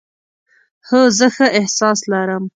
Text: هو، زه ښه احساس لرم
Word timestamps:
هو، 0.87 0.99
زه 1.17 1.27
ښه 1.35 1.47
احساس 1.59 1.99
لرم 2.11 2.43